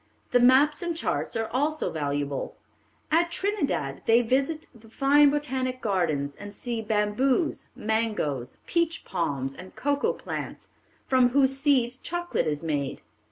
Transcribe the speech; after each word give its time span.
The 0.31 0.39
maps 0.39 0.81
and 0.81 0.97
charts 0.97 1.35
are 1.35 1.47
also 1.49 1.91
valuable. 1.91 2.55
At 3.11 3.29
Trinidad 3.29 4.01
they 4.07 4.23
visit 4.23 4.65
the 4.73 4.89
fine 4.89 5.29
Botanic 5.29 5.79
Gardens, 5.79 6.35
and 6.35 6.55
see 6.55 6.81
bamboos, 6.81 7.67
mangoes, 7.75 8.57
peach 8.65 9.05
palms, 9.05 9.53
and 9.53 9.75
cocoa 9.75 10.13
plants, 10.13 10.69
from 11.05 11.29
whose 11.29 11.55
seeds 11.55 11.97
chocolate 11.97 12.47
is 12.47 12.63
made. 12.63 13.01